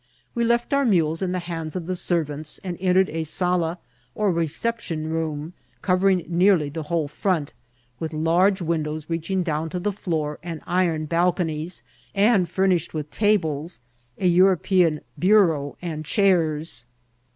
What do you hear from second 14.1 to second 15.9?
a European bu MAKING FESB WITH A HOST. 6t reau,